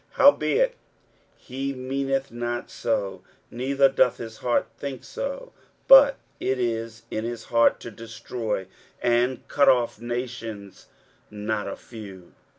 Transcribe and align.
23:010:007 0.15 0.15
Howbeit 0.17 0.75
he 1.37 1.73
meaneth 1.73 2.31
not 2.31 2.71
so, 2.71 3.21
neither 3.51 3.87
doth 3.87 4.17
his 4.17 4.37
heart 4.37 4.65
think 4.75 5.03
so; 5.03 5.51
but 5.87 6.17
it 6.39 6.57
is 6.57 7.03
in 7.11 7.23
his 7.23 7.43
heart 7.43 7.79
to 7.81 7.91
destroy 7.91 8.65
and 9.03 9.47
cut 9.47 9.69
off 9.69 10.01
nations 10.01 10.87
not 11.29 11.67
a 11.67 11.75
few. 11.75 12.33